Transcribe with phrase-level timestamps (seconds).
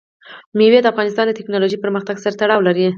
[0.57, 2.85] مېوې د افغانستان د تکنالوژۍ پرمختګ سره تړاو لري.